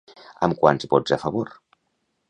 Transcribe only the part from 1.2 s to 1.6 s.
favor?